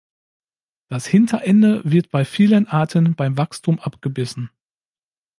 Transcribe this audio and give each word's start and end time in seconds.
Das 0.89 1.05
Hinterende 1.05 1.83
wird 1.85 2.09
bei 2.09 2.25
vielen 2.25 2.67
Arten 2.67 3.13
beim 3.13 3.37
Wachstum 3.37 3.79
abgebissen. 3.79 4.49